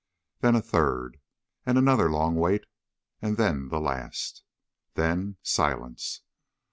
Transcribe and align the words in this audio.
Then 0.39 0.55
a 0.55 0.63
third, 0.63 1.19
and 1.63 1.77
another 1.77 2.09
long 2.09 2.33
wait, 2.33 2.63
and 3.21 3.37
then 3.37 3.67
the 3.67 3.79
last. 3.79 4.41
Then 4.95 5.37
silence. 5.43 6.21